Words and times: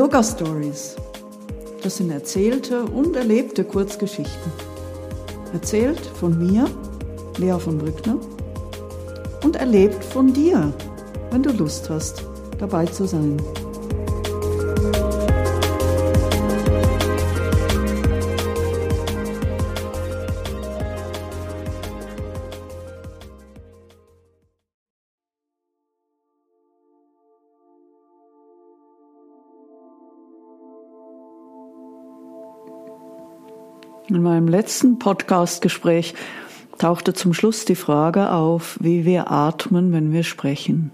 Yoga 0.00 0.22
Stories. 0.22 0.96
Das 1.82 1.98
sind 1.98 2.10
erzählte 2.10 2.84
und 2.84 3.14
erlebte 3.16 3.64
Kurzgeschichten. 3.64 4.50
Erzählt 5.52 6.00
von 6.18 6.38
mir, 6.38 6.64
Lea 7.36 7.58
von 7.58 7.76
Brückner, 7.76 8.16
und 9.44 9.56
erlebt 9.56 10.02
von 10.02 10.32
dir, 10.32 10.72
wenn 11.30 11.42
du 11.42 11.52
Lust 11.52 11.90
hast, 11.90 12.24
dabei 12.58 12.86
zu 12.86 13.06
sein. 13.06 13.36
In 34.10 34.24
meinem 34.24 34.48
letzten 34.48 34.98
Podcast-Gespräch 34.98 36.14
tauchte 36.78 37.14
zum 37.14 37.32
Schluss 37.32 37.64
die 37.64 37.76
Frage 37.76 38.32
auf, 38.32 38.76
wie 38.80 39.04
wir 39.04 39.30
atmen, 39.30 39.92
wenn 39.92 40.12
wir 40.12 40.24
sprechen. 40.24 40.90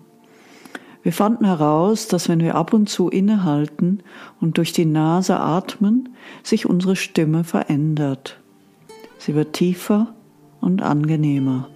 Wir 1.03 1.15
fanden 1.15 1.47
heraus, 1.47 2.09
dass 2.09 2.29
wenn 2.29 2.41
wir 2.41 2.57
ab 2.57 2.75
und 2.75 2.91
zu 2.91 3.09
innehalten 3.09 4.03
und 4.39 4.59
durch 4.59 4.75
die 4.75 4.85
Nase 4.85 5.41
atmen, 5.41 6.11
sich 6.43 6.67
unsere 6.67 6.95
Stimme 6.95 7.43
verändert. 7.43 8.39
Sie 9.17 9.35
wird 9.35 9.55
tiefer 9.55 10.13
und 10.61 10.83
angenehmer. 10.83 11.71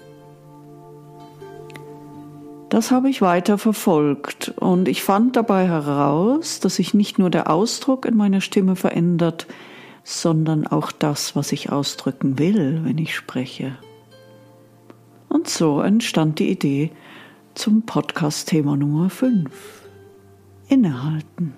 Das 2.69 2.91
habe 2.91 3.09
ich 3.09 3.23
weiter 3.23 3.57
verfolgt 3.57 4.53
und 4.61 4.89
ich 4.89 5.03
fand 5.03 5.37
dabei 5.37 5.67
heraus, 5.67 6.61
dass 6.61 6.77
sich 6.77 6.93
nicht 6.93 7.19
nur 7.19 7.31
der 7.31 7.49
Ausdruck 7.49 8.05
in 8.05 8.19
meiner 8.19 8.43
Stimme 8.43 8.77
verändert, 8.77 9.47
sondern 10.05 10.67
auch 10.67 10.93
das, 10.93 11.37
was 11.37 11.53
ich 11.53 11.71
ausdrücken 11.71 12.39
will, 12.39 12.81
wenn 12.85 12.99
ich 12.99 13.15
spreche. 13.15 13.77
Und 15.29 15.49
so 15.49 15.81
entstand 15.81 16.39
die 16.39 16.51
Idee 16.51 16.91
zum 17.55 17.83
Podcast-Thema 17.83 18.77
Nummer 18.77 19.11
5. 19.11 19.51
Innehalten. 20.69 21.55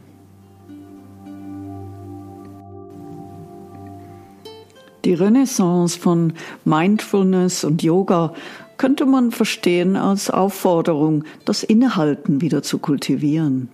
Die 5.05 5.15
Renaissance 5.15 5.99
von 5.99 6.35
Mindfulness 6.65 7.65
und 7.65 7.83
Yoga 7.83 8.35
könnte 8.77 9.05
man 9.05 9.33
verstehen 9.33 9.97
als 9.97 10.31
Aufforderung, 10.31 11.25
das 11.45 11.63
Innehalten 11.63 12.41
wieder 12.41 12.63
zu 12.63 12.79
kultivieren. 12.79 13.69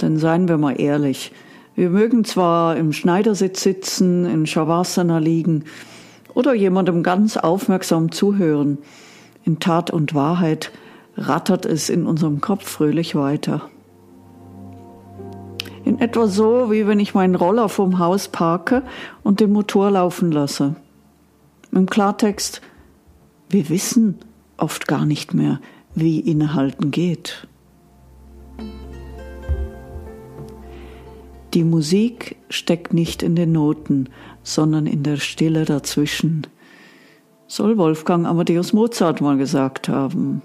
Denn 0.00 0.18
seien 0.18 0.48
wir 0.48 0.56
mal 0.58 0.80
ehrlich, 0.80 1.32
wir 1.78 1.90
mögen 1.90 2.24
zwar 2.24 2.76
im 2.76 2.92
Schneidersitz 2.92 3.62
sitzen, 3.62 4.26
in 4.26 4.46
Shavasana 4.48 5.18
liegen 5.18 5.62
oder 6.34 6.52
jemandem 6.52 7.04
ganz 7.04 7.36
aufmerksam 7.36 8.10
zuhören, 8.10 8.78
in 9.44 9.60
Tat 9.60 9.92
und 9.92 10.12
Wahrheit 10.12 10.72
rattert 11.16 11.66
es 11.66 11.88
in 11.88 12.04
unserem 12.04 12.40
Kopf 12.40 12.68
fröhlich 12.68 13.14
weiter. 13.14 13.70
In 15.84 16.00
etwa 16.00 16.26
so, 16.26 16.72
wie 16.72 16.88
wenn 16.88 16.98
ich 16.98 17.14
meinen 17.14 17.36
Roller 17.36 17.68
vorm 17.68 18.00
Haus 18.00 18.26
parke 18.26 18.82
und 19.22 19.38
den 19.38 19.52
Motor 19.52 19.92
laufen 19.92 20.32
lasse. 20.32 20.74
Im 21.70 21.86
Klartext, 21.86 22.60
wir 23.50 23.68
wissen 23.68 24.18
oft 24.56 24.88
gar 24.88 25.06
nicht 25.06 25.32
mehr, 25.32 25.60
wie 25.94 26.18
Innehalten 26.18 26.90
geht. 26.90 27.46
Die 31.58 31.64
Musik 31.64 32.36
steckt 32.50 32.94
nicht 32.94 33.20
in 33.20 33.34
den 33.34 33.50
Noten, 33.50 34.10
sondern 34.44 34.86
in 34.86 35.02
der 35.02 35.16
Stille 35.16 35.64
dazwischen, 35.64 36.46
soll 37.48 37.76
Wolfgang 37.78 38.28
Amadeus 38.28 38.72
Mozart 38.72 39.20
mal 39.20 39.36
gesagt 39.36 39.88
haben. 39.88 40.40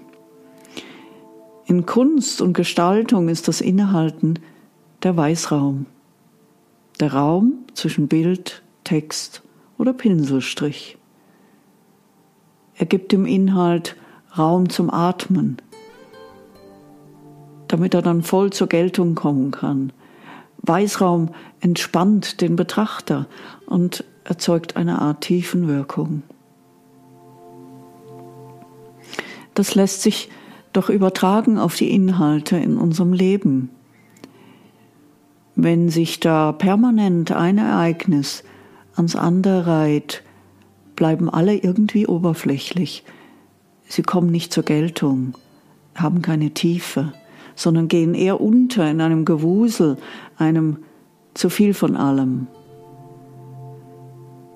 In 1.66 1.86
Kunst 1.86 2.42
und 2.42 2.52
Gestaltung 2.52 3.28
ist 3.28 3.46
das 3.46 3.60
Innehalten 3.60 4.40
der 5.04 5.16
Weißraum, 5.16 5.86
der 6.98 7.14
Raum 7.14 7.60
zwischen 7.74 8.08
Bild, 8.08 8.64
Text 8.82 9.44
oder 9.78 9.92
Pinselstrich. 9.92 10.98
Er 12.74 12.86
gibt 12.86 13.12
dem 13.12 13.24
Inhalt 13.24 13.94
Raum 14.36 14.68
zum 14.68 14.90
Atmen, 14.90 15.58
damit 17.68 17.94
er 17.94 18.02
dann 18.02 18.24
voll 18.24 18.52
zur 18.52 18.66
Geltung 18.66 19.14
kommen 19.14 19.52
kann– 19.52 19.92
Weißraum 20.66 21.30
entspannt 21.60 22.40
den 22.40 22.56
Betrachter 22.56 23.26
und 23.66 24.04
erzeugt 24.24 24.76
eine 24.76 25.00
Art 25.00 25.22
Tiefenwirkung. 25.22 26.22
Das 29.54 29.74
lässt 29.74 30.02
sich 30.02 30.30
doch 30.72 30.88
übertragen 30.88 31.58
auf 31.58 31.76
die 31.76 31.90
Inhalte 31.90 32.56
in 32.56 32.76
unserem 32.76 33.12
Leben. 33.12 33.70
Wenn 35.54 35.88
sich 35.88 36.18
da 36.18 36.50
permanent 36.52 37.30
ein 37.30 37.58
Ereignis 37.58 38.42
ans 38.96 39.14
andere 39.14 39.66
reiht, 39.66 40.24
bleiben 40.96 41.30
alle 41.30 41.54
irgendwie 41.54 42.06
oberflächlich. 42.06 43.04
Sie 43.86 44.02
kommen 44.02 44.30
nicht 44.30 44.52
zur 44.52 44.64
Geltung, 44.64 45.34
haben 45.94 46.22
keine 46.22 46.50
Tiefe 46.50 47.12
sondern 47.54 47.88
gehen 47.88 48.14
eher 48.14 48.40
unter 48.40 48.90
in 48.90 49.00
einem 49.00 49.24
Gewusel, 49.24 49.96
einem 50.36 50.78
zu 51.34 51.50
viel 51.50 51.74
von 51.74 51.96
allem. 51.96 52.46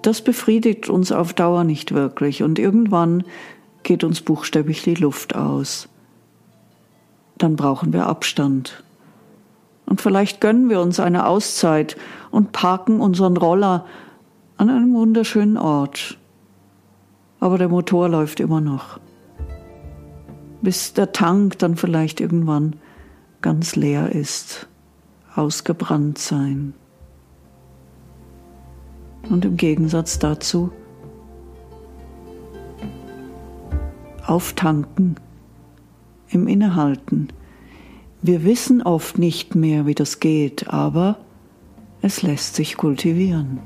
Das 0.02 0.22
befriedigt 0.22 0.88
uns 0.88 1.12
auf 1.12 1.32
Dauer 1.34 1.64
nicht 1.64 1.92
wirklich 1.92 2.42
und 2.42 2.58
irgendwann 2.58 3.24
geht 3.82 4.04
uns 4.04 4.20
buchstäblich 4.20 4.82
die 4.82 4.94
Luft 4.94 5.34
aus. 5.34 5.88
Dann 7.36 7.56
brauchen 7.56 7.92
wir 7.92 8.06
Abstand. 8.06 8.82
Und 9.86 10.00
vielleicht 10.00 10.40
gönnen 10.40 10.68
wir 10.68 10.80
uns 10.80 11.00
eine 11.00 11.26
Auszeit 11.26 11.96
und 12.30 12.52
parken 12.52 13.00
unseren 13.00 13.36
Roller 13.36 13.86
an 14.56 14.68
einem 14.68 14.92
wunderschönen 14.94 15.56
Ort. 15.56 16.18
Aber 17.40 17.58
der 17.58 17.68
Motor 17.68 18.08
läuft 18.08 18.40
immer 18.40 18.60
noch. 18.60 19.00
Bis 20.60 20.92
der 20.92 21.12
Tank 21.12 21.58
dann 21.58 21.76
vielleicht 21.76 22.20
irgendwann 22.20 22.76
ganz 23.40 23.76
leer 23.76 24.12
ist, 24.12 24.68
ausgebrannt 25.34 26.18
sein. 26.18 26.74
Und 29.28 29.44
im 29.44 29.56
Gegensatz 29.56 30.18
dazu 30.18 30.72
auftanken, 34.28 35.16
im 36.28 36.46
Innehalten. 36.46 37.28
Wir 38.20 38.44
wissen 38.44 38.82
oft 38.82 39.18
nicht 39.18 39.54
mehr, 39.54 39.86
wie 39.86 39.94
das 39.94 40.20
geht, 40.20 40.68
aber 40.68 41.18
es 42.02 42.22
lässt 42.22 42.54
sich 42.54 42.76
kultivieren. 42.76 43.60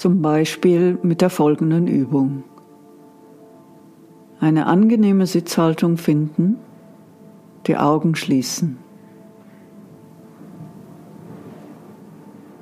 Zum 0.00 0.22
Beispiel 0.22 0.98
mit 1.02 1.20
der 1.20 1.28
folgenden 1.28 1.86
Übung. 1.86 2.42
Eine 4.40 4.64
angenehme 4.64 5.26
Sitzhaltung 5.26 5.98
finden, 5.98 6.56
die 7.66 7.76
Augen 7.76 8.14
schließen. 8.14 8.78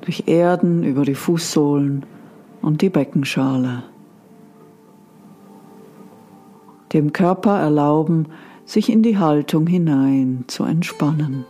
Durch 0.01 0.25
Erden 0.27 0.83
über 0.83 1.05
die 1.05 1.15
Fußsohlen 1.15 2.05
und 2.61 2.81
die 2.81 2.89
Beckenschale. 2.89 3.83
Dem 6.91 7.13
Körper 7.13 7.57
erlauben, 7.57 8.25
sich 8.65 8.91
in 8.91 9.01
die 9.01 9.17
Haltung 9.17 9.65
hinein 9.65 10.43
zu 10.47 10.65
entspannen. 10.65 11.45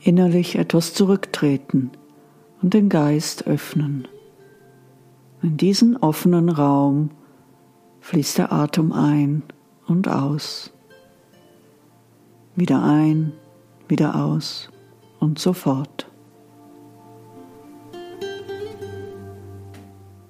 Innerlich 0.00 0.58
etwas 0.58 0.92
zurücktreten 0.92 1.92
und 2.62 2.74
den 2.74 2.88
Geist 2.88 3.46
öffnen. 3.46 4.08
In 5.42 5.56
diesen 5.56 5.96
offenen 5.96 6.48
Raum 6.48 7.10
fließt 8.00 8.38
der 8.38 8.52
Atem 8.52 8.92
ein 8.92 9.42
und 9.86 10.08
aus. 10.08 10.72
Wieder 12.56 12.82
ein, 12.82 13.32
wieder 13.86 14.16
aus 14.24 14.70
und 15.20 15.38
so 15.38 15.52
fort. 15.52 16.10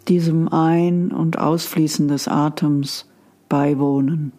Diesem 0.08 0.48
Ein- 0.48 1.12
und 1.12 1.38
Ausfließen 1.38 2.08
des 2.08 2.28
Atems 2.28 3.10
beiwohnen. 3.48 4.32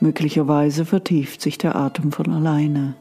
Möglicherweise 0.00 0.84
vertieft 0.84 1.40
sich 1.40 1.56
der 1.56 1.76
Atem 1.76 2.12
von 2.12 2.30
alleine. 2.30 2.94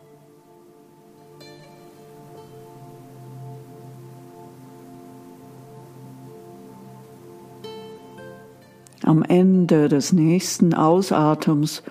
Am 9.06 9.24
Ende 9.24 9.90
des 9.90 10.14
nächsten 10.14 10.74
Ausatems 10.74 11.84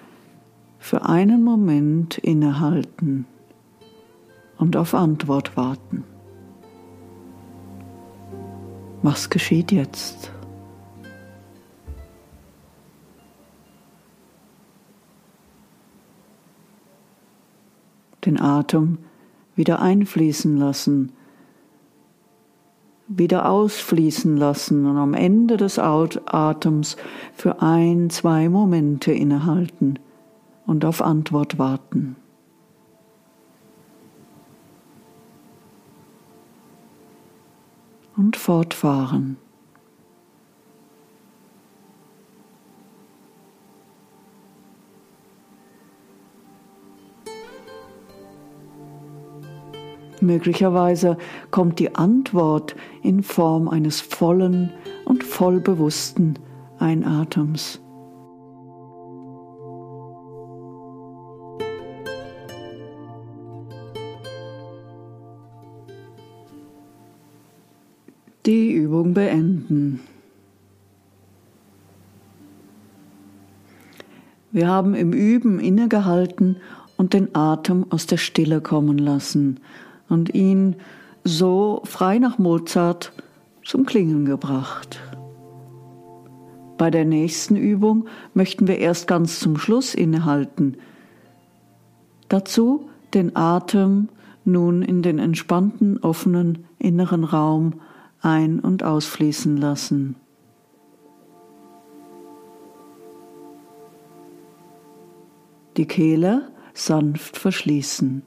für 0.78 1.06
einen 1.06 1.44
Moment 1.44 2.18
innehalten 2.18 3.26
und 4.58 4.76
auf 4.76 4.94
Antwort 4.94 5.56
warten. 5.56 6.04
Was 9.02 9.30
geschieht 9.30 9.72
jetzt? 9.72 10.30
Den 18.24 18.40
Atem 18.40 18.98
wieder 19.56 19.82
einfließen 19.82 20.56
lassen, 20.56 21.12
wieder 23.08 23.48
ausfließen 23.48 24.36
lassen 24.36 24.86
und 24.86 24.96
am 24.96 25.14
Ende 25.14 25.56
des 25.56 25.78
Atems 25.78 26.96
für 27.34 27.60
ein, 27.60 28.10
zwei 28.10 28.48
Momente 28.48 29.12
innehalten 29.12 29.98
und 30.66 30.84
auf 30.84 31.02
Antwort 31.02 31.58
warten. 31.58 32.16
und 38.16 38.36
fortfahren. 38.36 39.36
Möglicherweise 50.22 51.18
kommt 51.50 51.80
die 51.80 51.96
Antwort 51.96 52.76
in 53.02 53.24
Form 53.24 53.68
eines 53.68 54.00
vollen 54.00 54.72
und 55.04 55.24
vollbewussten 55.24 56.38
Einatems. 56.78 57.80
die 68.44 68.72
Übung 68.72 69.14
beenden. 69.14 70.00
Wir 74.50 74.66
haben 74.66 74.96
im 74.96 75.12
Üben 75.12 75.60
innegehalten 75.60 76.56
und 76.96 77.14
den 77.14 77.36
Atem 77.36 77.86
aus 77.90 78.06
der 78.06 78.16
Stille 78.16 78.60
kommen 78.60 78.98
lassen 78.98 79.60
und 80.12 80.34
ihn 80.34 80.76
so 81.24 81.80
frei 81.84 82.18
nach 82.18 82.38
Mozart 82.38 83.12
zum 83.64 83.86
Klingen 83.86 84.26
gebracht. 84.26 85.00
Bei 86.76 86.90
der 86.90 87.06
nächsten 87.06 87.56
Übung 87.56 88.08
möchten 88.34 88.68
wir 88.68 88.78
erst 88.78 89.06
ganz 89.08 89.40
zum 89.40 89.56
Schluss 89.56 89.94
innehalten. 89.94 90.76
Dazu 92.28 92.90
den 93.14 93.36
Atem 93.36 94.10
nun 94.44 94.82
in 94.82 95.00
den 95.00 95.18
entspannten, 95.18 95.98
offenen 96.02 96.66
inneren 96.78 97.24
Raum 97.24 97.80
ein- 98.20 98.60
und 98.60 98.82
ausfließen 98.82 99.56
lassen. 99.56 100.16
Die 105.78 105.86
Kehle 105.86 106.50
sanft 106.74 107.38
verschließen 107.38 108.24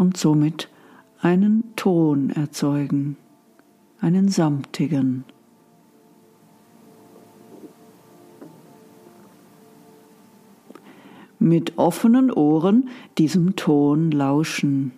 und 0.00 0.16
somit 0.16 0.70
einen 1.20 1.76
Ton 1.76 2.30
erzeugen, 2.30 3.18
einen 4.00 4.28
samtigen. 4.28 5.24
Mit 11.38 11.76
offenen 11.76 12.32
Ohren 12.32 12.88
diesem 13.18 13.56
Ton 13.56 14.10
lauschen. 14.10 14.92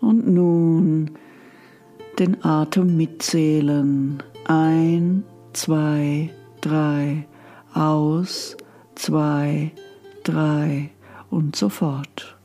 Und 0.00 0.26
nun 0.26 1.10
den 2.24 2.42
Atem 2.42 2.96
mitzählen. 2.96 4.22
Ein, 4.46 5.24
zwei, 5.52 6.30
drei, 6.62 7.26
aus, 7.74 8.56
zwei, 8.94 9.72
drei 10.22 10.90
und 11.28 11.54
so 11.54 11.68
fort. 11.68 12.36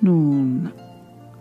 Nun, 0.00 0.72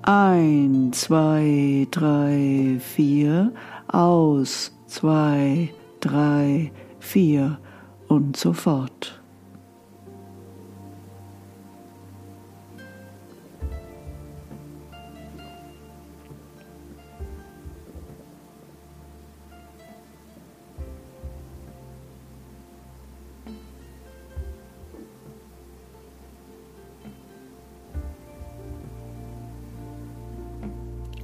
ein, 0.07 0.93
zwei, 0.93 1.85
drei, 1.91 2.77
vier, 2.79 3.51
aus, 3.89 4.71
zwei, 4.85 5.73
drei, 5.99 6.71
vier. 7.01 7.59
Und 8.07 8.37
so 8.37 8.53
fort. 8.53 9.21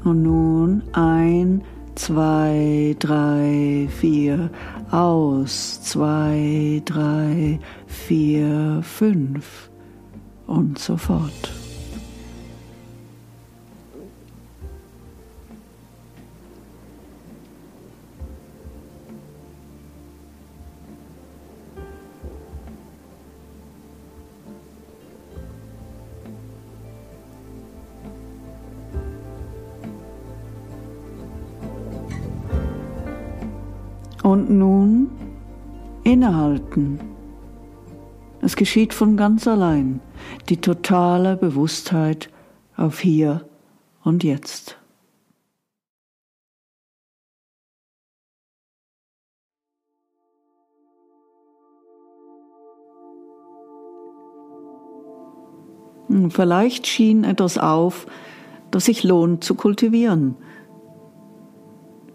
Und 0.04 0.24
nun 0.24 0.84
ein, 0.92 1.62
zwei, 1.96 2.96
drei, 3.00 3.88
vier, 4.00 4.50
aus, 4.92 5.82
zwei, 5.82 6.82
drei, 6.86 7.60
vier, 7.88 8.82
fünf. 8.84 9.70
Und 10.46 10.78
so 10.78 10.98
fort. 10.98 11.62
Und 34.24 34.50
nun 34.50 35.12
innehalten. 36.03 37.00
Es 38.42 38.56
geschieht 38.56 38.94
von 38.94 39.15
ganz 39.15 39.48
allein, 39.48 40.00
die 40.50 40.58
totale 40.58 41.38
Bewusstheit 41.38 42.30
auf 42.75 43.00
hier 43.00 43.46
und 44.03 44.24
jetzt. 44.24 44.77
Hm, 56.08 56.32
vielleicht 56.32 56.88
schien 56.88 57.24
etwas 57.24 57.58
auf, 57.58 58.08
das 58.72 58.86
sich 58.86 59.03
lohnt 59.03 59.44
zu 59.44 59.56
kultivieren, 59.56 60.36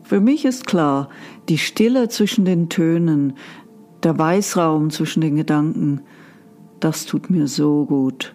für 0.09 0.21
mich 0.21 0.47
ist 0.47 0.67
klar, 0.67 1.11
die 1.51 1.59
Stille 1.59 2.09
zwischen 2.09 2.47
den 2.47 2.71
Tönen, 2.71 3.35
der 4.03 4.17
Weißraum 4.17 4.89
zwischen 4.89 5.21
den 5.21 5.37
Gedanken, 5.37 6.01
das 6.81 7.05
tut 7.05 7.29
mir 7.29 7.47
so 7.47 7.85
gut. 7.85 8.35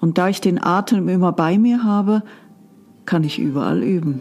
Und 0.00 0.18
da 0.18 0.28
ich 0.28 0.42
den 0.42 0.62
Atem 0.62 1.08
immer 1.08 1.32
bei 1.32 1.56
mir 1.56 1.82
habe, 1.82 2.22
kann 3.06 3.24
ich 3.24 3.38
überall 3.38 3.82
üben. 3.82 4.20